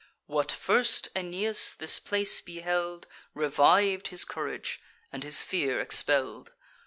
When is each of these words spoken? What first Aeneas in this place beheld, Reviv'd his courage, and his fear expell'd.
What 0.25 0.51
first 0.51 1.09
Aeneas 1.15 1.73
in 1.75 1.83
this 1.83 1.99
place 1.99 2.41
beheld, 2.41 3.05
Reviv'd 3.35 4.07
his 4.07 4.25
courage, 4.25 4.81
and 5.11 5.23
his 5.23 5.43
fear 5.43 5.79
expell'd. 5.79 6.51